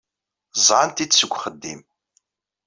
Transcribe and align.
Ẓẓɛen-t-id 0.65 1.11
seg 1.15 1.31
uxeddim. 1.35 1.81